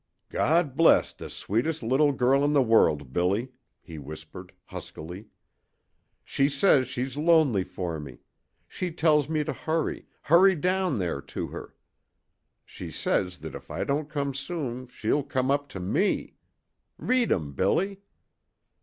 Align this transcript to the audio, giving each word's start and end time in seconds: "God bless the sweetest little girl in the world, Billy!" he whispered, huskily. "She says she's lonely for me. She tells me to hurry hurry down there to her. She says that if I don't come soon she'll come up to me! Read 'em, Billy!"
"God 0.29 0.75
bless 0.75 1.13
the 1.13 1.29
sweetest 1.29 1.83
little 1.83 2.11
girl 2.11 2.43
in 2.43 2.53
the 2.53 2.61
world, 2.63 3.13
Billy!" 3.13 3.51
he 3.83 3.99
whispered, 3.99 4.51
huskily. 4.65 5.27
"She 6.23 6.49
says 6.49 6.87
she's 6.87 7.17
lonely 7.17 7.63
for 7.63 7.99
me. 7.99 8.21
She 8.67 8.89
tells 8.91 9.29
me 9.29 9.43
to 9.43 9.53
hurry 9.53 10.07
hurry 10.23 10.55
down 10.55 10.97
there 10.97 11.21
to 11.37 11.49
her. 11.49 11.75
She 12.65 12.89
says 12.89 13.41
that 13.41 13.53
if 13.53 13.69
I 13.69 13.83
don't 13.83 14.09
come 14.09 14.33
soon 14.33 14.87
she'll 14.87 15.21
come 15.21 15.51
up 15.51 15.69
to 15.69 15.79
me! 15.79 16.33
Read 16.97 17.31
'em, 17.31 17.51
Billy!" 17.53 18.01